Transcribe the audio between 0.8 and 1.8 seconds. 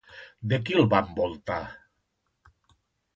va envoltar?